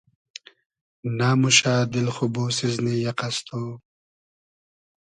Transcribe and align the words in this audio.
نئموشۂ 1.17 1.73
دیل 1.91 2.07
خو 2.15 2.25
بۉسیزنی 2.33 2.95
یئقئس 3.05 3.37
تو؟ 3.47 3.61